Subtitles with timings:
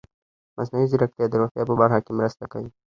[0.57, 2.69] مصنوعي ځیرکتیا د روغتیا په برخه کې مرسته کوي.